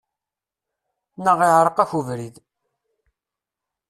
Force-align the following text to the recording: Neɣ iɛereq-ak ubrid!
Neɣ 1.23 1.39
iɛereq-ak 1.47 1.91
ubrid! 1.99 2.35